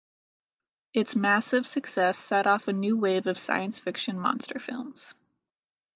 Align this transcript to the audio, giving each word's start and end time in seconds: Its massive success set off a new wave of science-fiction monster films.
Its 0.95 1.15
massive 1.15 1.67
success 1.67 2.17
set 2.17 2.47
off 2.47 2.67
a 2.67 2.73
new 2.73 2.97
wave 2.97 3.27
of 3.27 3.37
science-fiction 3.37 4.17
monster 4.19 4.57
films. 4.57 5.13